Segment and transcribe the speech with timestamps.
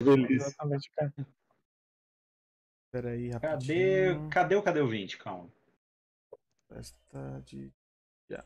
[0.00, 1.12] Exatamente, cara.
[2.90, 3.46] Pera aí, Cadê,
[4.12, 4.30] rapidinho.
[4.30, 5.18] cadê o cadê o 20?
[5.18, 5.50] Calma.
[6.68, 7.72] Festa de...
[8.30, 8.44] já.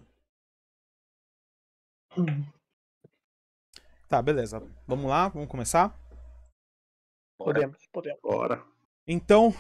[4.09, 4.61] Tá, beleza.
[4.87, 5.97] Vamos lá, vamos começar?
[7.39, 8.21] Podemos, podemos.
[8.23, 8.65] Bora.
[9.07, 9.53] Então,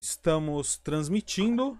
[0.00, 1.78] estamos transmitindo.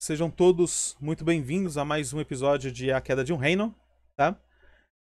[0.00, 3.74] Sejam todos muito bem-vindos a mais um episódio de A Queda de um Reino,
[4.14, 4.40] tá?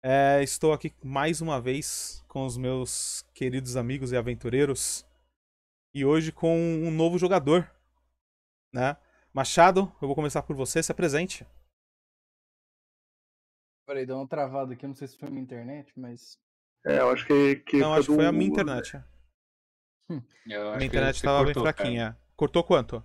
[0.03, 5.05] É, estou aqui mais uma vez com os meus queridos amigos e aventureiros.
[5.93, 7.69] E hoje com um novo jogador,
[8.73, 8.97] né?
[9.31, 11.45] Machado, eu vou começar por você, se apresente.
[13.85, 16.39] Peraí, deu uma travada aqui, eu não sei se foi minha internet, mas.
[16.83, 17.57] É, eu acho que.
[17.57, 18.95] que Não, acho que foi a minha internet.
[20.47, 21.75] Eu acho Minha internet estava bem cortou, cara.
[21.75, 22.17] fraquinha.
[22.35, 23.03] Cortou quanto?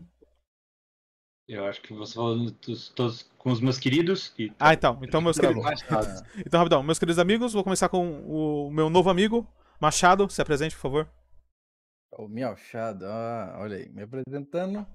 [1.48, 4.34] Eu acho que você falou dos- todos com os meus queridos.
[4.38, 4.52] E...
[4.58, 4.98] Ah, então.
[5.02, 5.64] Então, meus Tá queridos.
[6.46, 9.46] Então, rapidão, meus queridos amigos, vou começar com o meu novo amigo,
[9.80, 10.28] Machado.
[10.28, 11.10] Se apresente, por favor.
[12.18, 14.86] O Miauchado, ah, olha aí, me apresentando.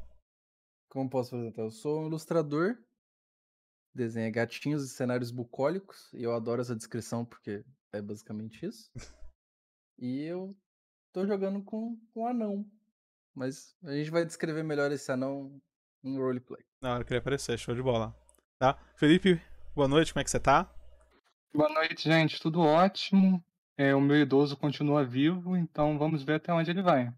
[0.89, 1.61] Como posso apresentar?
[1.61, 2.77] Eu sou um ilustrador,
[3.94, 7.63] desenha gatinhos e cenários bucólicos, e eu adoro essa descrição porque
[7.94, 8.89] é basicamente isso.
[9.99, 10.57] E eu
[11.13, 12.66] tô jogando com um anão,
[13.35, 15.61] mas a gente vai descrever melhor esse anão
[16.03, 16.63] em roleplay.
[16.81, 18.16] Na hora que ele aparecer, show de bola.
[18.59, 18.77] Tá?
[18.95, 19.41] Felipe,
[19.75, 20.69] boa noite, como é que você tá?
[21.53, 22.39] Boa noite, gente.
[22.39, 23.44] Tudo ótimo.
[23.77, 27.11] É, o meu idoso continua vivo, então vamos ver até onde ele vai.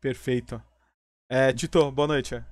[0.00, 0.62] Perfeito.
[1.28, 2.42] É, Tito, boa noite.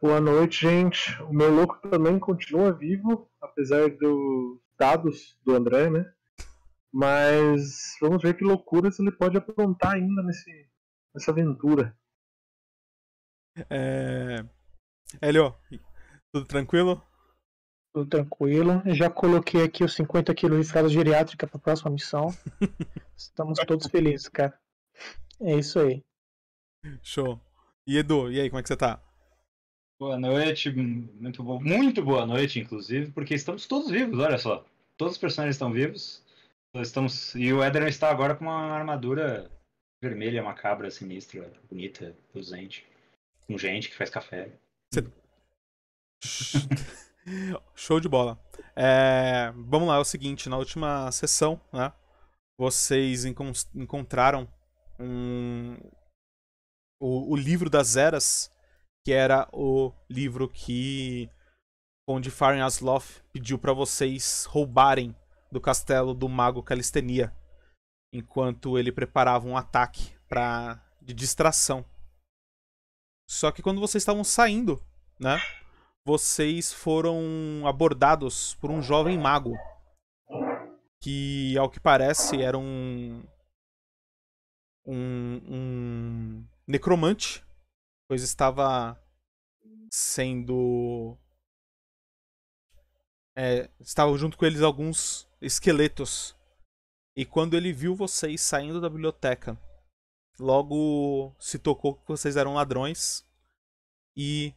[0.00, 1.20] Boa noite, gente.
[1.24, 6.10] O meu louco também continua vivo, apesar dos dados do André, né?
[6.92, 10.68] Mas vamos ver que loucuras ele pode aprontar ainda nesse,
[11.14, 11.94] nessa aventura.
[13.68, 14.44] É...
[15.20, 15.54] Hélio,
[16.32, 17.02] tudo tranquilo?
[17.92, 18.82] Tudo tranquilo.
[18.86, 22.28] Já coloquei aqui os 50 quilos de fralda geriátrica pra próxima missão.
[23.16, 24.58] Estamos todos felizes, cara.
[25.40, 26.02] É isso aí.
[27.02, 27.40] Show.
[27.86, 29.02] E Edu, e aí, como é que você tá?
[29.98, 34.64] Boa noite, muito, muito boa noite, inclusive, porque estamos todos vivos, olha só.
[34.96, 36.24] Todos os personagens estão vivos.
[36.74, 37.34] Nós Estamos...
[37.34, 39.50] E o Ederon está agora com uma armadura
[40.02, 42.86] vermelha, macabra, sinistra, bonita, luzente.
[43.50, 44.56] Com gente que faz café.
[47.74, 48.38] Show de bola.
[48.76, 51.92] É, vamos lá, é o seguinte, na última sessão, né?
[52.56, 54.48] Vocês encon- encontraram
[55.00, 55.76] um,
[57.02, 58.54] o, o livro das eras,
[59.04, 61.28] que era o livro que
[62.08, 65.12] onde Farin Asloth pediu para vocês roubarem
[65.50, 67.36] do castelo do mago Calistenia,
[68.14, 71.84] enquanto ele preparava um ataque para de distração.
[73.30, 74.84] Só que quando vocês estavam saindo,
[75.16, 75.38] né?
[76.04, 79.56] vocês foram abordados por um jovem mago.
[81.00, 83.22] Que, ao que parece, era um.
[84.84, 87.44] Um, um necromante.
[88.08, 89.00] Pois estava
[89.92, 91.16] sendo.
[93.36, 96.36] É, estavam junto com eles alguns esqueletos.
[97.16, 99.56] E quando ele viu vocês saindo da biblioteca,
[100.40, 103.26] logo se tocou que vocês eram ladrões
[104.16, 104.54] e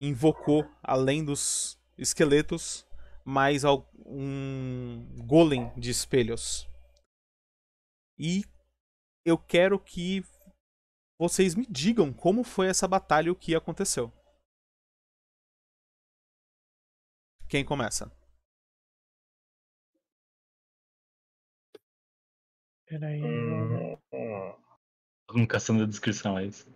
[0.00, 2.86] invocou, além dos esqueletos,
[3.24, 3.64] mais
[4.06, 6.68] um golem de espelhos.
[8.16, 8.44] E
[9.24, 10.22] eu quero que
[11.18, 14.12] vocês me digam como foi essa batalha e o que aconteceu.
[17.48, 18.10] Quem começa?
[22.86, 23.20] Peraí.
[24.10, 24.67] Todo
[25.36, 26.66] mundo caçando a descrição, é isso.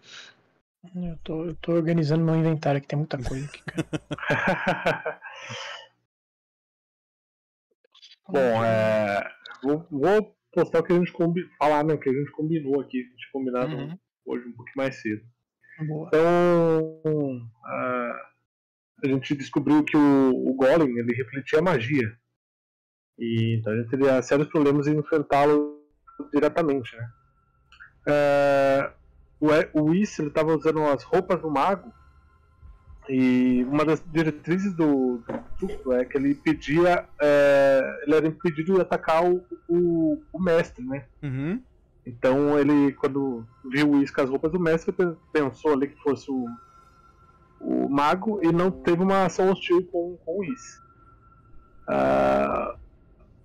[0.94, 5.20] Eu tô, eu tô organizando meu inventário aqui, tem muita coisa aqui, cara.
[8.28, 9.30] Bom, é,
[9.62, 11.50] vou, vou postar o que a gente combinou.
[11.58, 11.94] Falar, né?
[11.94, 13.00] O que a gente combinou aqui.
[13.00, 13.98] A gente combinado Uhum.
[14.26, 15.22] hoje um pouquinho mais cedo.
[15.86, 16.08] Boa.
[16.08, 18.30] Então, ah,
[19.04, 22.16] a gente descobriu que o, o Golem ele refletia magia.
[23.18, 25.80] E então a gente teria sérios problemas em enfrentá-lo
[26.32, 27.10] diretamente, né?
[28.06, 28.94] Ah,
[29.40, 31.92] o o Whis ele estava usando as roupas do mago
[33.08, 38.74] e uma das diretrizes do, do Tufo é que ele pedia, é, ele era impedido
[38.74, 41.08] de atacar o, o, o mestre, né?
[41.22, 41.60] Uhum.
[42.06, 46.00] Então ele, quando viu o Whis com as roupas do mestre, pe- pensou ali que
[46.00, 46.46] fosse o,
[47.60, 50.80] o mago e não teve uma ação hostil com, com o Whis.
[51.88, 52.76] Ah,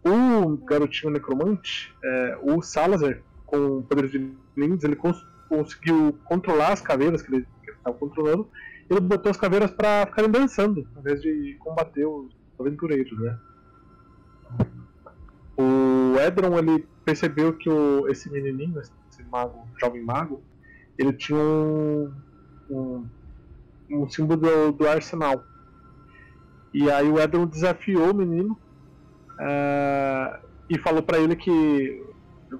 [0.06, 7.24] o garotinho necromante, é, o Salazar, com poderes divinos, ele cons- conseguiu controlar as caveiras
[7.24, 8.48] que ele estava controlando.
[8.90, 13.40] Ele botou as caveiras para ficarem dançando, ao invés de combater os aventureiros, né?
[15.58, 20.42] O o Edron ele percebeu que o, esse menininho, esse mago, jovem mago,
[20.98, 22.12] ele tinha um,
[22.70, 23.06] um,
[23.92, 25.44] um símbolo do, do arsenal.
[26.74, 28.60] E aí o Edron desafiou o menino
[29.34, 30.40] uh,
[30.70, 32.04] e falou para ele que,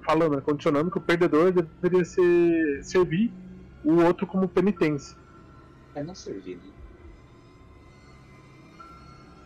[0.04, 3.32] falando, né, condicionando que o perdedor deveria ser, servir
[3.84, 5.16] o outro como penitência.
[5.94, 6.72] É não servir, né?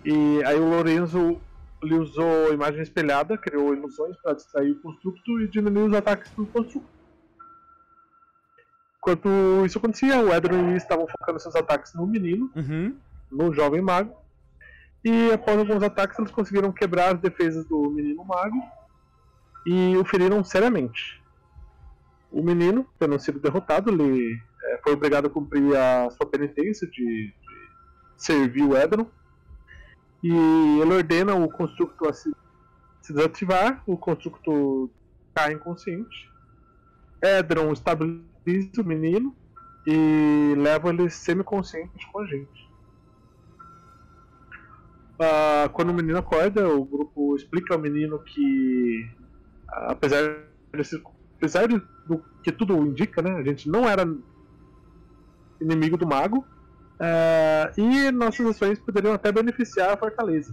[0.04, 1.40] E aí o Lorenzo
[1.82, 6.46] ele usou imagem espelhada, criou ilusões para distrair o construto e diminuir os ataques do
[6.46, 6.86] construto.
[8.98, 9.28] Enquanto
[9.66, 12.96] isso acontecia, o Edron e o estavam focando seus ataques no menino, Uhum.
[13.30, 14.14] no jovem mago.
[15.04, 18.56] E após alguns ataques, eles conseguiram quebrar as defesas do menino mago
[19.66, 21.22] e o feriram seriamente.
[22.30, 26.94] O menino, tendo sido derrotado, ele eh, foi obrigado a cumprir a sua penitência de,
[26.96, 27.32] de
[28.16, 29.06] servir o Edron.
[30.22, 30.32] E
[30.80, 32.32] ele ordena o construto a se,
[33.02, 34.90] se desativar, o construto
[35.34, 36.30] cai inconsciente.
[37.20, 39.34] Edron estabiliza o menino
[39.86, 42.70] e leva ele semi-consciente com a gente.
[45.18, 49.08] Ah, quando o menino acorda, o grupo explica ao menino que,
[49.72, 50.22] apesar,
[50.72, 51.02] desse,
[51.36, 54.04] apesar de- do que tudo indica, né, a gente não era
[55.60, 56.44] inimigo do mago
[57.00, 60.52] ah, e nossas ações poderiam até beneficiar a fortaleza.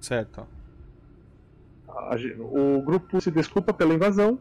[0.00, 0.46] Certo.
[2.40, 4.38] O grupo se desculpa pela invasão.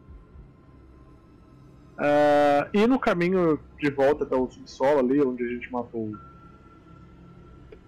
[1.97, 6.11] Ah, e no caminho de volta até o subsolo ali, onde a gente matou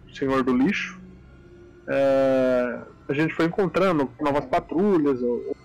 [0.08, 1.00] o Senhor do Lixo,
[1.88, 5.56] ah, a gente foi encontrando novas patrulhas, ou-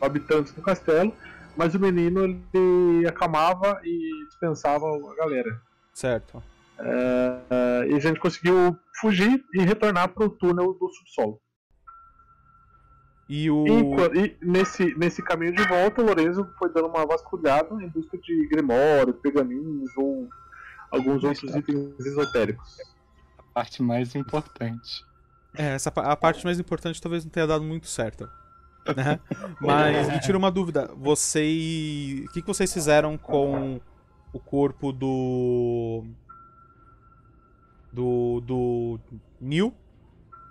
[0.00, 1.14] habitantes do castelo,
[1.56, 5.60] mas o menino ele acalmava e dispensava a galera.
[5.92, 6.42] Certo.
[6.78, 11.40] Ah, e a gente conseguiu fugir e retornar para o túnel do subsolo.
[13.28, 13.66] E o.
[13.66, 18.18] Enqua- E, nesse, nesse caminho de volta, o Lorenzo foi dando uma vasculhada em busca
[18.18, 20.28] de grimórios, pergaminhos ou
[20.90, 22.76] alguns outros itens esotéricos.
[23.38, 25.04] A parte mais importante.
[25.56, 28.28] É, essa, a parte mais importante talvez não tenha dado muito certo.
[28.94, 29.20] Né?
[29.60, 30.90] Mas me tira uma dúvida.
[30.96, 32.24] Vocês.
[32.24, 33.80] O que, que vocês fizeram com
[34.32, 36.04] o corpo do.
[37.92, 38.40] Do.
[38.40, 39.00] Do.
[39.40, 39.74] Neil?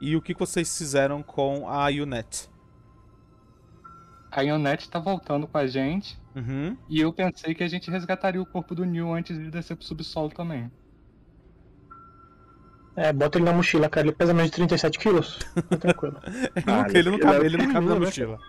[0.01, 2.50] E o que, que vocês fizeram com a Yunet?
[4.31, 6.18] A Ionette tá voltando com a gente.
[6.36, 6.77] Uhum.
[6.88, 9.86] E eu pensei que a gente resgataria o corpo do Neil antes de descer pro
[9.86, 10.71] subsolo também.
[13.01, 14.07] É, bota ele na mochila, cara.
[14.07, 15.40] Ele pesa mais de 37 quilos.
[15.69, 16.19] Tá tranquilo.
[16.54, 18.00] Ele não, Ah, ele não cabe, é ele não cabe na né?
[18.01, 18.40] mochila.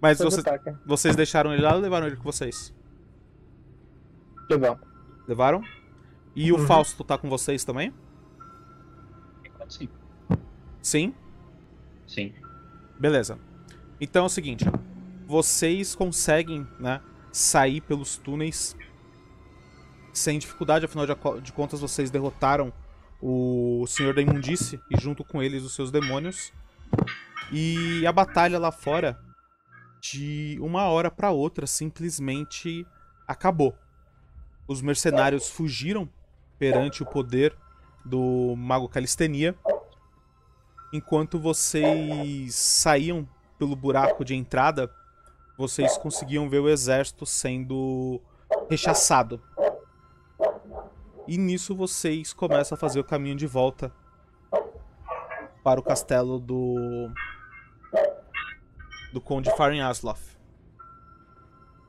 [0.00, 0.44] Mas vocês,
[0.86, 2.72] vocês deixaram ele lá ou levaram ele com vocês?
[4.50, 4.78] Legal.
[5.28, 5.62] Levaram?
[6.34, 6.66] E o Uhum.
[6.66, 7.92] Fausto tá com vocês também?
[9.68, 9.88] Sim.
[10.80, 11.14] Sim?
[12.06, 12.32] Sim.
[12.98, 13.38] Beleza.
[14.00, 14.64] Então é o seguinte,
[15.26, 17.00] vocês conseguem, né,
[17.32, 18.74] sair pelos túneis
[20.12, 21.06] sem dificuldade, afinal
[21.40, 22.72] de contas vocês derrotaram
[23.20, 26.52] o Senhor da Imundície e junto com eles os seus demônios.
[27.52, 29.18] E a batalha lá fora,
[30.00, 32.86] de uma hora pra outra, simplesmente
[33.26, 33.74] acabou.
[34.68, 36.08] Os mercenários fugiram
[36.58, 37.56] perante o poder
[38.04, 39.54] do Mago Calistenia,
[40.92, 43.28] enquanto vocês saíam
[43.58, 44.90] pelo buraco de entrada,
[45.58, 48.20] vocês conseguiam ver o exército sendo
[48.70, 49.40] rechaçado.
[51.28, 53.92] E nisso vocês começam a fazer o caminho de volta
[55.64, 57.10] para o castelo do
[59.12, 60.36] do Conde Farin Asloff.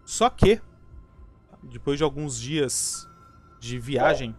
[0.05, 0.61] Só que
[1.61, 3.07] depois de alguns dias
[3.59, 4.35] de viagem,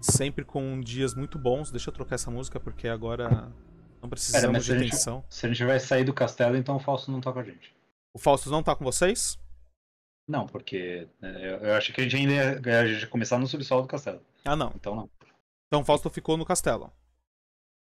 [0.00, 3.52] sempre com dias muito bons, deixa eu trocar essa música porque agora
[4.00, 5.24] não precisamos mas de atenção.
[5.28, 7.74] Se a gente vai sair do castelo, então o Fausto não tá com a gente.
[8.12, 9.38] O Fausto não tá com vocês?
[10.28, 13.38] Não, porque né, eu, eu acho que a gente ainda ia, a gente ia começar
[13.38, 14.20] no subsolo do castelo.
[14.44, 14.72] Ah, não.
[14.74, 15.10] Então não.
[15.68, 16.92] Então Fausto ficou no castelo.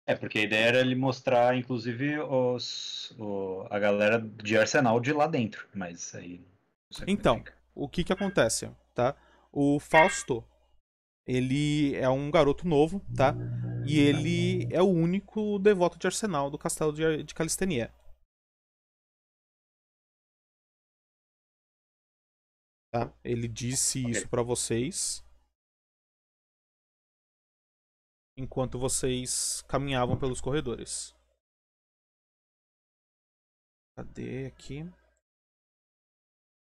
[0.06, 5.12] É, porque a ideia era ele mostrar, inclusive, os, o- a galera de Arsenal de
[5.12, 5.67] lá dentro.
[5.74, 6.41] Mas aí.
[7.06, 7.44] Então.
[7.75, 9.15] O que que acontece, tá?
[9.51, 10.44] O Fausto,
[11.27, 13.36] ele é um garoto novo, tá?
[13.86, 17.91] E ele é o único devoto de Arsenal do castelo de, de Calistenia.
[22.97, 23.13] Tá?
[23.23, 24.11] Ele disse Ok.
[24.11, 25.23] isso pra vocês
[28.35, 31.15] enquanto vocês caminhavam pelos corredores.
[33.95, 34.83] Cadê aqui?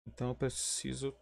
[0.06, 1.14] Então eu preciso.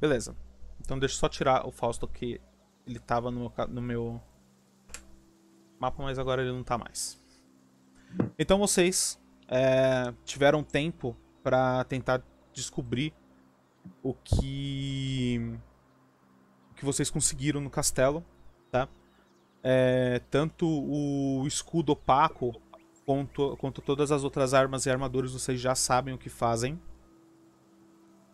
[0.00, 0.36] Beleza.
[0.80, 2.38] Então deixa eu só tirar o Fausto que
[2.86, 4.22] ele tava no meu, no meu
[5.78, 7.20] mapa, mas agora ele não tá mais.
[8.38, 12.22] Então vocês é, tiveram tempo pra tentar
[12.52, 13.12] descobrir
[14.02, 15.58] o que
[16.70, 18.24] o que vocês conseguiram no castelo,
[18.70, 18.88] tá?
[19.62, 22.60] É, tanto o escudo opaco
[23.06, 26.80] quanto, quanto todas as outras armas e armaduras vocês já sabem o que fazem.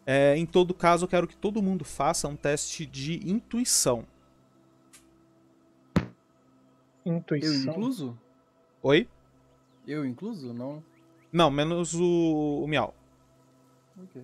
[0.07, 4.07] É, em todo caso, eu quero que todo mundo faça um teste de intuição.
[7.05, 7.73] Eu Intuição.
[7.73, 8.19] incluso?
[8.83, 9.09] Oi?
[9.87, 10.53] Eu incluso?
[10.53, 10.83] Não.
[11.33, 12.95] Não, menos o, o Miau.
[14.03, 14.23] Ok.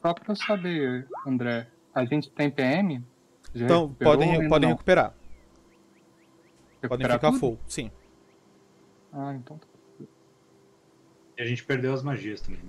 [0.00, 3.02] Só pra eu saber, André, a gente tem PM?
[3.54, 4.76] Já Então, podem, podem não?
[4.76, 5.10] recuperar.
[6.82, 7.40] Podem Recuperar ficar tudo?
[7.40, 7.90] full, sim.
[9.12, 9.66] Ah, então tá.
[11.38, 12.60] E a gente perdeu as magias também.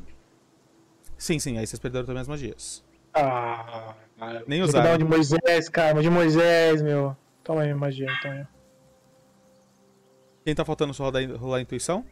[1.17, 2.83] Sim, sim, aí vocês perderam também as magias.
[3.13, 3.95] Ah,
[4.47, 4.97] Nem usaram.
[4.97, 6.01] de Moisés, cara.
[6.01, 7.15] De Moisés, meu.
[7.43, 8.47] Toma aí, magia, então.
[10.45, 12.05] Quem tá faltando só rolar, rolar a intuição?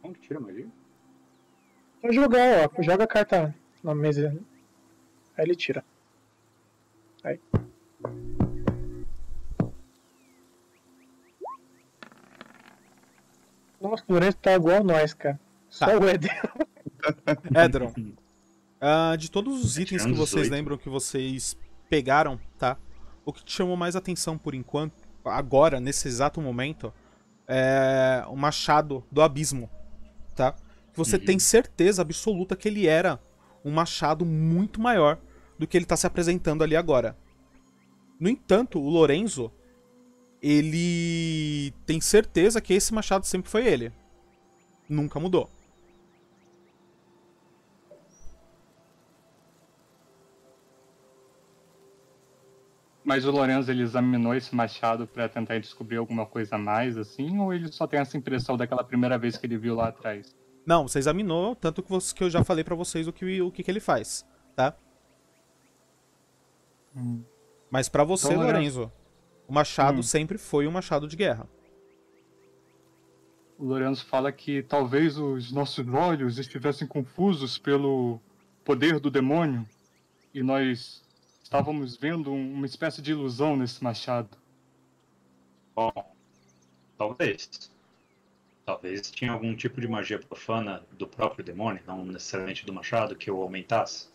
[0.00, 0.68] Como que tira magia?
[2.02, 2.82] Vou jogar, ó.
[2.82, 4.36] Joga a carta na mesa.
[5.36, 5.84] Aí ele tira.
[7.22, 7.38] Aí.
[13.80, 15.40] Nossa, o Lourenço tá igual nós, cara.
[15.68, 15.98] Só Tá.
[15.98, 16.30] o Éder.
[17.64, 17.92] Edron.
[18.80, 20.50] Ah, de todos os itens que vocês 18.
[20.52, 21.56] lembram que vocês
[21.88, 22.76] pegaram, tá?
[23.24, 24.94] O que te chamou mais atenção por enquanto,
[25.24, 26.92] agora, nesse exato momento,
[27.46, 29.68] é o machado do abismo,
[30.34, 30.54] tá?
[30.94, 31.24] Você Uhum.
[31.24, 33.20] tem certeza absoluta que ele era
[33.64, 35.18] um machado muito maior
[35.58, 37.16] do que ele tá se apresentando ali agora.
[38.18, 39.52] No entanto, o Lorenzo,
[40.42, 43.92] ele tem certeza que esse machado sempre foi ele.
[44.88, 45.50] Nunca mudou.
[53.10, 57.40] Mas o Lorenzo ele examinou esse machado pra tentar descobrir alguma coisa a mais, assim,
[57.40, 60.32] ou ele só tem essa impressão daquela primeira vez que ele viu lá atrás?
[60.64, 63.70] Não, você examinou, tanto que, eu já falei pra vocês o que, o que, que
[63.72, 64.24] ele faz,
[64.54, 64.76] tá?
[66.94, 67.24] Hum.
[67.68, 68.92] Mas pra você, Então, Lorenzo,
[69.48, 70.02] o machado Hum.
[70.04, 71.48] sempre foi um machado de guerra.
[73.58, 78.20] O Lorenzo fala que talvez os nossos olhos estivessem confusos pelo
[78.64, 79.66] poder do demônio
[80.32, 81.02] e nós
[81.50, 84.38] estávamos vendo um- uma espécie de ilusão nesse machado.
[85.74, 85.92] Bom,
[86.96, 87.72] talvez.
[88.64, 93.28] Talvez tinha algum tipo de magia profana do próprio demônio, não necessariamente do machado, que
[93.28, 94.08] o aumentasse.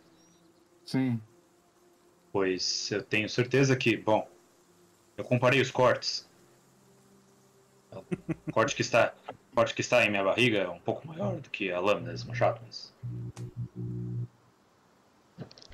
[0.85, 1.19] Sim.
[2.31, 4.29] Pois eu tenho certeza que, bom,
[5.17, 6.29] eu comparei os cortes.
[8.47, 9.13] O corte que está,
[9.51, 12.11] o corte que está em minha barriga é um pouco maior do que a lâmina
[12.13, 12.93] desse machado, mas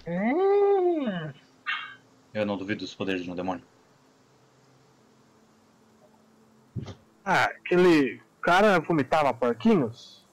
[0.07, 1.31] Hum,
[2.33, 3.63] eu não duvido dos poderes de um demônio.
[7.23, 10.25] Ah, aquele cara vomitava porquinhos?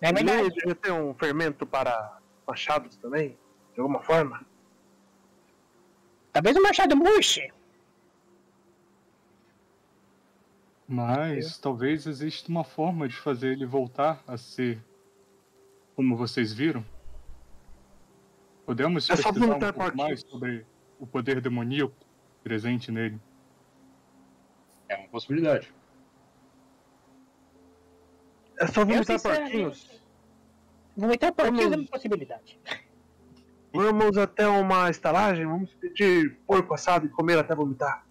[0.00, 0.54] é Ele verdade.
[0.54, 3.36] devia ter um fermento para machados também,
[3.74, 4.44] de alguma forma.
[6.32, 7.52] Talvez o Machado murche.
[10.88, 14.82] Mas talvez exista uma forma de fazer ele voltar a ser
[15.94, 16.84] como vocês viram.
[18.70, 20.20] Podemos É pesquisar um pouco mais porquinhos.
[20.20, 20.66] sobre
[21.00, 21.92] o poder demoníaco
[22.40, 23.20] presente nele.
[24.88, 25.74] É uma possibilidade.
[28.60, 30.00] É só vomitar porquinhos.
[30.96, 32.60] Vomitar porquinhos é uma possibilidade.
[33.72, 38.06] Vamos até uma estalagem, vamos pedir porco assado e comer até vomitar.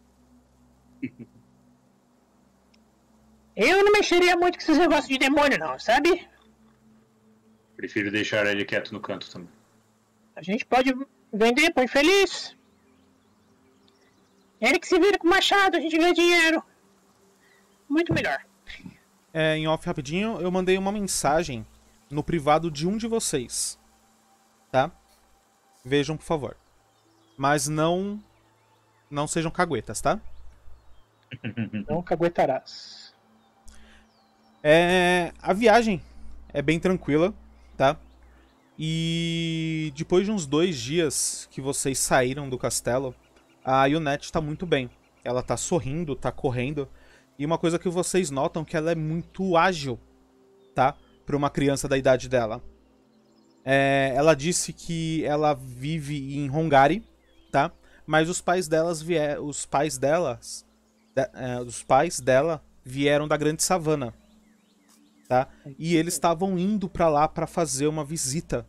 [3.55, 6.27] Eu não mexeria muito com esses negócios de demônio, não, sabe?
[7.77, 9.58] Prefiro deixar ele quieto no canto também.
[10.39, 10.95] A gente pode
[11.33, 12.55] vender pro infeliz.
[14.61, 16.63] Ele que se vira com o machado, a gente ganha dinheiro.
[17.89, 18.39] Muito melhor.
[19.33, 21.67] É, em off rapidinho, eu mandei uma mensagem
[22.09, 23.77] no privado de um de vocês.
[24.71, 24.89] Tá?
[25.83, 26.55] Vejam, por favor.
[27.37, 28.23] Mas não.
[29.11, 30.21] Não sejam caguetas, tá?
[31.89, 33.13] Não caguetarás.
[34.63, 36.01] É, a viagem
[36.53, 37.33] é bem tranquila,
[37.75, 37.97] tá?
[38.81, 43.13] E depois de uns dois dias que vocês saíram do castelo,
[43.63, 44.89] a Yunette tá muito bem.
[45.21, 46.87] Ela tá sorrindo, tá correndo.
[47.37, 49.99] E uma coisa que vocês notam é que ela é muito ágil,
[50.73, 50.95] tá?
[51.25, 52.63] Pra uma criança da idade dela.
[53.65, 57.03] É, ela disse que ela vive em Hongari,
[57.51, 57.73] tá?
[58.07, 59.37] Mas os pais delas vie...
[59.39, 60.65] os pais delas
[61.13, 64.13] de- é, os pais dela vieram da Grande Savana,
[65.29, 65.47] tá?
[65.77, 68.67] E eles estavam indo pra lá pra fazer uma visita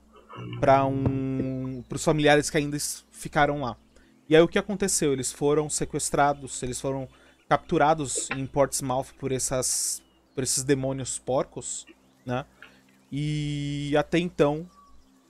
[0.61, 2.77] para um pros familiares que ainda
[3.11, 3.77] ficaram lá.
[4.29, 5.13] E aí o que aconteceu?
[5.13, 7.09] Eles foram sequestrados, eles foram
[7.49, 10.03] capturados em Portsmouth por essas
[10.35, 11.87] por esses demônios porcos,
[12.25, 12.45] né?
[13.11, 14.69] E até então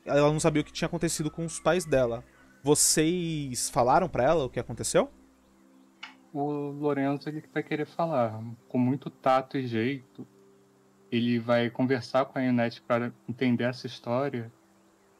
[0.04, 2.24] ela não sabia o que tinha acontecido com os pais dela.
[2.62, 5.08] Vocês falaram pra ela o que aconteceu?
[6.32, 10.26] O Lorenzo ele vai querer falar com muito tato e jeito.
[11.10, 14.50] Ele vai conversar com a Ionette para entender essa história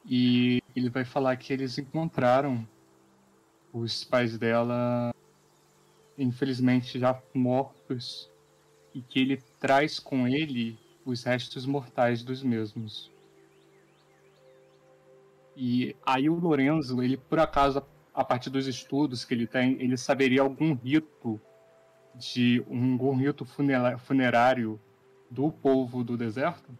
[0.05, 2.67] e ele vai falar que eles encontraram
[3.73, 5.13] os pais dela,
[6.17, 8.29] infelizmente já mortos,
[8.93, 13.11] e que ele traz com ele os restos mortais dos mesmos.
[15.55, 17.83] E aí o Lorenzo, ele por acaso
[18.13, 21.39] a partir dos estudos que ele tem, ele saberia algum rito
[22.15, 24.79] de um algum rito funerário
[25.31, 26.77] do povo do deserto?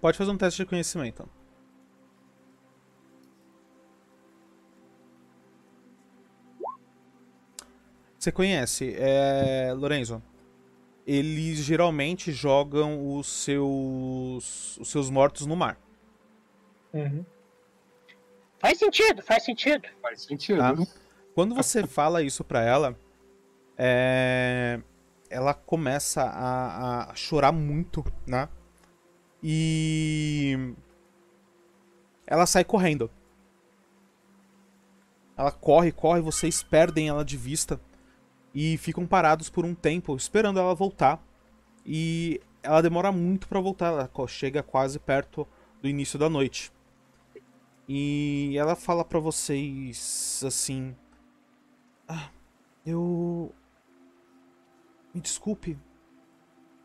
[0.00, 1.28] Pode fazer um teste de conhecimento.
[8.18, 10.22] Você conhece, é, Lorenzo?
[11.06, 15.78] Eles geralmente jogam os seus os seus mortos no mar.
[16.92, 17.24] Uhum.
[18.58, 19.86] Faz sentido, faz sentido.
[20.02, 20.58] Faz sentido.
[20.58, 20.74] Tá.
[21.34, 22.98] Quando você fala isso pra ela,
[23.78, 24.80] é,
[25.36, 28.48] ela começa a, a chorar muito, né?
[29.42, 30.74] E
[32.26, 33.10] ela sai correndo.
[35.36, 37.78] Ela corre, corre, vocês perdem ela de vista
[38.54, 41.22] e ficam parados por um tempo esperando ela voltar.
[41.84, 45.46] E ela demora muito pra voltar, ela chega quase perto
[45.82, 46.72] do início da noite.
[47.86, 50.96] E ela fala pra vocês assim:
[52.08, 52.30] "Ah,
[52.86, 53.54] eu
[55.16, 55.78] me desculpe.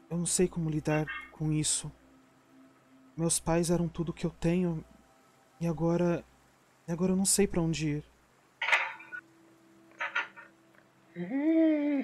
[0.09, 1.91] Eu não sei como lidar com isso.
[3.15, 4.83] Meus pais eram tudo que eu tenho
[5.59, 6.23] e agora
[6.87, 8.03] agora eu não sei pra onde ir.
[11.15, 12.03] Hum.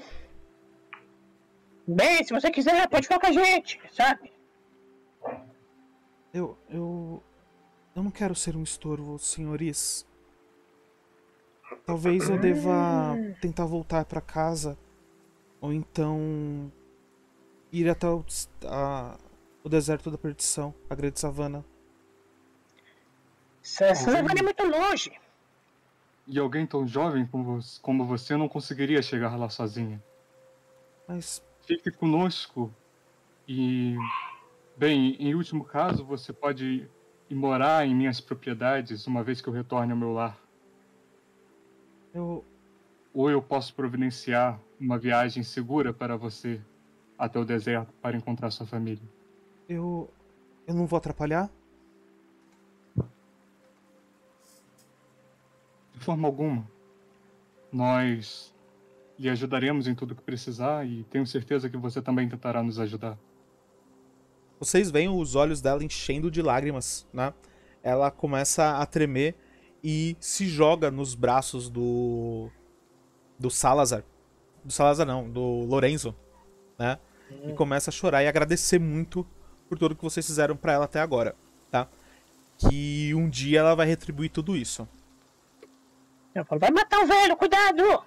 [1.88, 4.32] Bem, se você quiser, pode ficar com a gente, sabe?
[6.34, 7.24] Eu eu
[7.96, 10.06] eu não quero ser um estorvo, senhores.
[11.86, 14.78] Talvez eu deva tentar voltar pra casa
[15.68, 16.72] ou então
[17.74, 18.24] ir até o,
[18.66, 19.18] a-
[19.66, 21.64] o deserto da perdição, a grande savana.
[23.62, 25.12] Essa savana é muito longe.
[26.26, 30.02] E alguém tão jovem como você, como você não conseguiria chegar lá sozinha.
[31.06, 32.74] Mas Fique conosco
[33.46, 33.98] e,
[34.78, 36.88] bem, em último caso, você pode
[37.30, 40.40] ir morar em minhas propriedades uma vez que eu retorne ao meu lar.
[42.14, 42.46] eu
[43.18, 46.62] Ou eu posso providenciar uma viagem segura para você
[47.18, 49.02] até o deserto para encontrar sua família.
[49.68, 50.08] eu
[50.68, 51.50] eu não vou atrapalhar?
[55.94, 56.70] De forma alguma.
[57.72, 58.54] Nós
[59.18, 63.18] lhe ajudaremos em tudo que precisar e tenho certeza que você também tentará nos ajudar.
[64.60, 67.34] Vocês veem os olhos dela enchendo de lágrimas, né?
[67.82, 69.36] Ela começa a tremer
[69.84, 72.52] e se joga nos braços do
[73.40, 74.04] do Salazar.
[74.64, 76.16] Do Salazar não, do Lorenzo,
[76.78, 77.00] né?
[77.46, 79.26] E começa a chorar e agradecer muito
[79.68, 81.36] por tudo que vocês fizeram pra ela até agora,
[81.70, 81.88] tá?
[82.58, 84.88] Que um dia ela vai retribuir tudo isso.
[86.34, 88.04] Eu falo, vai matar o velho, cuidado!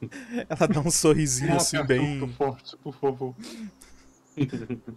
[0.48, 3.34] Ela dá um sorrisinho assim bem muito forte, por favor.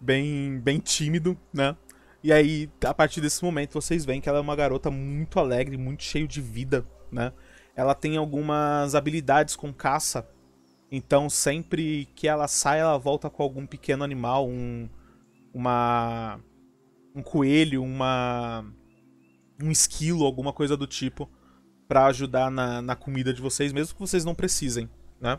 [0.00, 1.76] bem, bem tímido, né?
[2.22, 5.76] E aí, a partir desse momento, vocês veem que ela é uma garota muito alegre,
[5.76, 7.32] muito cheia de vida, né?
[7.76, 10.28] Ela tem algumas habilidades com caça.
[10.90, 14.88] Então, sempre que ela sai, ela volta com algum pequeno animal, um
[15.52, 16.40] uma
[17.14, 18.64] um coelho, uma
[19.62, 21.28] um esquilo, alguma coisa do tipo,
[21.86, 24.88] Pra ajudar na, na comida de vocês, mesmo que vocês não precisem,
[25.20, 25.38] né?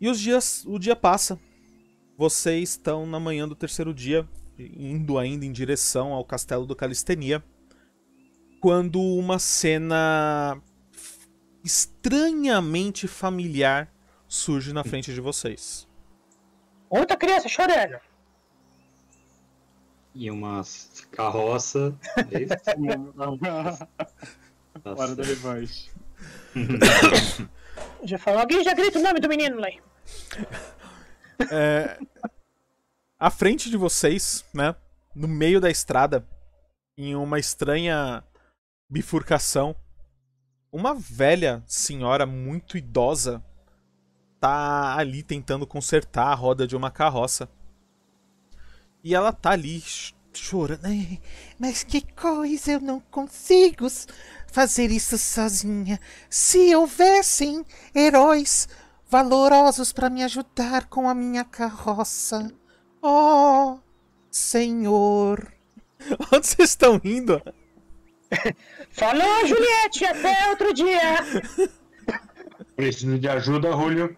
[0.00, 1.38] E os dias, o dia passa,
[2.16, 7.42] vocês estão na manhã do terceiro dia, indo ainda em direção ao castelo do Calistenia,
[8.60, 10.60] quando uma cena
[11.64, 13.92] estranhamente familiar
[14.28, 15.86] surge na frente de vocês.
[16.88, 17.98] Outra criança chorando.
[20.14, 21.94] E umas carroça.
[24.84, 25.90] Hora da revanche.
[28.04, 29.68] Já falou, alguém já grita o nome do menino lá.
[31.50, 31.98] É,
[33.18, 34.76] à frente de vocês, né,
[35.14, 36.22] no meio da estrada,
[36.98, 38.22] em uma estranha
[38.90, 39.74] bifurcação,
[40.72, 43.42] uma velha senhora muito idosa
[44.40, 47.48] tá ali tentando consertar a roda de uma carroça.
[49.02, 50.84] E ela tá ali ch- chorando.
[50.86, 51.20] "Ai,
[51.58, 53.86] Mas que coisa, eu não consigo
[54.46, 56.00] fazer isso sozinha.
[56.28, 58.68] Se houvessem heróis
[59.08, 62.50] valorosos para me ajudar com a minha carroça.
[63.02, 63.78] Oh,
[64.30, 65.52] Senhor.
[66.32, 67.42] Onde vocês estão indo?
[68.90, 71.00] Falou, Juliette, até outro dia.
[72.76, 74.16] Preciso de ajuda, Julio.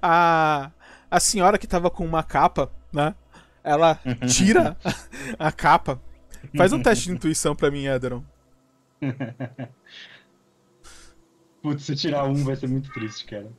[0.00, 0.70] A,
[1.10, 3.14] a senhora que tava com uma capa, né?
[3.62, 4.76] Ela tira
[5.38, 6.00] a capa.
[6.56, 8.22] Faz um teste de intuição pra mim, Ederon.
[11.62, 13.52] Putz, se tirar um vai ser muito triste, cara.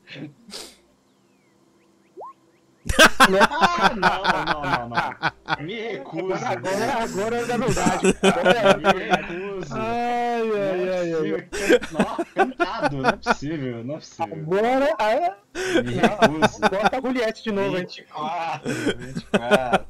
[3.49, 5.31] Ah, não, não, não, não.
[5.65, 6.33] Me recuso.
[6.33, 8.07] Agora, agora é da verdade.
[8.07, 9.73] Me recuso.
[9.75, 11.41] Ai, Não ai, é ai, ai.
[11.43, 11.79] possível.
[11.91, 14.25] Não, cantado, não é possível, não é possível.
[14.33, 15.37] Agora, ah,
[15.83, 16.59] Me recuso.
[16.61, 17.85] bota a Juliette de novo, hein?
[17.85, 19.85] 24, 24.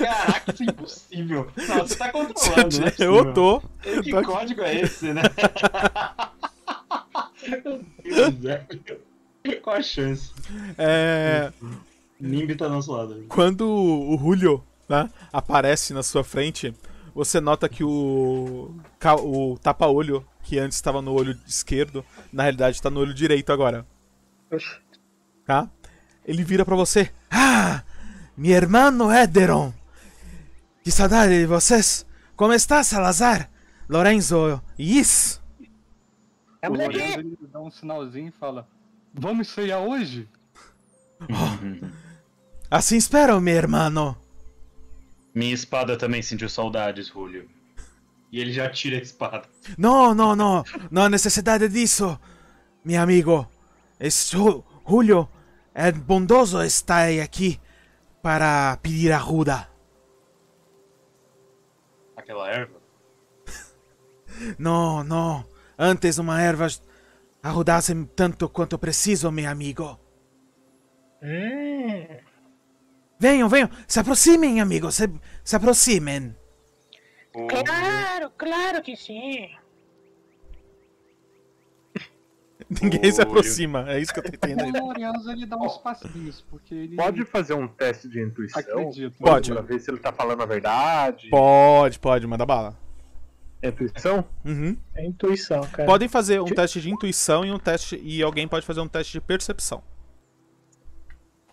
[0.00, 1.46] Caraca, isso é impossível.
[1.68, 2.92] Não, você tá controlando, né?
[2.98, 3.60] Eu tô.
[4.02, 4.26] Que tô aqui.
[4.26, 5.22] código é esse, né?
[8.04, 9.00] Meu Deus, velho.
[9.62, 10.32] Qual a chance?
[10.76, 11.52] É,
[12.20, 13.24] Nimbi tá do nosso lado.
[13.28, 16.74] quando o Julio né, aparece na sua frente,
[17.14, 18.74] você nota que o,
[19.22, 23.86] o tapa-olho, que antes estava no olho esquerdo, na realidade está no olho direito agora.
[25.46, 25.68] Tá?
[26.24, 27.10] Ele vira pra você.
[27.30, 27.82] Ah!
[28.36, 29.72] Mi hermano Ederon!
[30.82, 32.06] Que saudade de vocês!
[32.36, 33.50] Como está, Salazar?
[33.88, 35.40] Lorenzo e Is?
[35.60, 35.64] O
[36.62, 37.12] Vamos Lorenzo aqui.
[37.20, 38.66] ele dá um sinalzinho e fala:
[39.14, 40.28] Vamos ceiar hoje?
[42.70, 44.16] Assim espero, mi hermano.
[45.34, 47.48] Minha espada também sentiu saudades, Julio.
[48.32, 49.48] E ele já tira a espada.
[49.76, 52.18] No, no, no, no necessidade disso,
[52.84, 53.48] mi amigo.
[53.98, 55.28] Es Ju- Julio
[55.74, 57.60] é bondoso estar aqui
[58.22, 59.68] para pedir ajuda.
[62.16, 62.80] Aquela erva?
[64.58, 65.44] No, no,
[65.78, 66.66] antes uma erva
[67.42, 69.98] ajudasse tanto quanto preciso, mi amigo.
[71.22, 72.06] Hum,
[73.18, 75.06] Venham, venham, se aproximem, amigos, se,
[75.44, 76.34] se aproximem.
[77.48, 79.50] claro, claro que sim.
[82.82, 84.76] Ninguém se aproxima, é isso que eu tô entendendo.
[84.76, 88.60] O Lorenzo ele dá uns passinhos, porque ele Pode fazer um teste de intuição?
[88.60, 89.16] acredita.
[89.18, 89.52] Pode.
[89.52, 91.28] Pra ver se ele tá falando a verdade.
[91.28, 92.78] Pode, pode, manda bala.
[93.62, 94.24] É intuição?
[94.44, 94.76] Uhum.
[94.94, 95.86] É intuição, cara.
[95.86, 99.12] Podem fazer um teste de intuição e um teste e alguém pode fazer um teste
[99.12, 99.82] de percepção.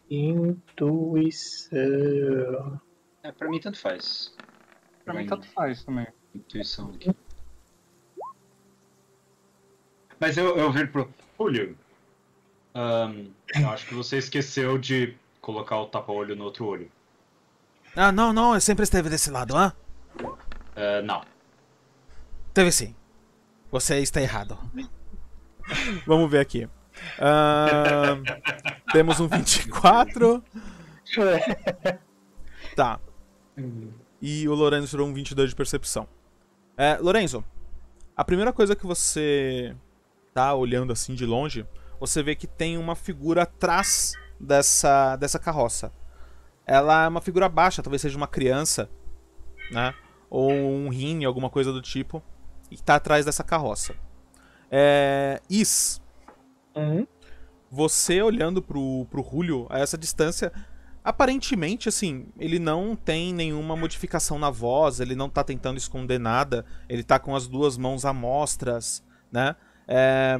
[0.09, 1.19] Intuição.
[3.23, 4.33] É, pra mim tanto faz.
[5.03, 6.07] Pra mim tanto faz também.
[6.33, 7.13] Intuição aqui.
[10.19, 11.13] Mas eu, eu viro pro.
[11.37, 11.77] Julio.
[12.73, 16.91] ahn, eu acho que você esqueceu de colocar o tapa-olho no outro olho.
[17.95, 19.73] Ah, não, não, eu sempre esteve desse lado, hã?
[20.75, 21.21] Ah, não.
[22.57, 22.95] Teve sim.
[23.69, 24.57] Você está errado.
[26.07, 26.67] Vamos ver aqui.
[27.19, 28.23] Ahn,
[28.91, 30.43] temos um 24.
[32.75, 32.99] Tá.
[34.19, 36.07] E o Lorenzo tirou um 22 de percepção.
[36.75, 37.45] É, Lorenzo,
[38.15, 39.75] a primeira coisa que você
[40.33, 41.63] tá olhando assim de longe,
[41.99, 45.91] você vê que tem uma figura atrás dessa, dessa carroça.
[46.65, 48.89] Ela é uma figura baixa, talvez seja uma criança,
[49.71, 49.93] né?
[50.27, 52.23] Ou um rim, alguma coisa do tipo,
[52.71, 53.95] e tá atrás dessa carroça.
[54.71, 56.01] É, Is,
[56.75, 57.07] Uhum.
[57.71, 60.51] você olhando pro, pro Julio a essa distância,
[61.03, 66.65] aparentemente, assim, ele não tem nenhuma modificação na voz, ele não tá tentando esconder nada,
[66.87, 69.55] ele tá com as duas mãos à mostras, né?
[69.87, 70.39] É,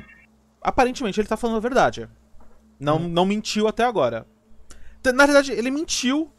[0.61, 2.07] aparentemente ele tá falando a verdade.
[2.79, 4.27] Não, não mentiu até agora.
[5.15, 6.29] Na verdade, ele mentiu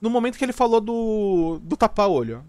[0.00, 2.44] no momento que ele falou do, do tapa-olho.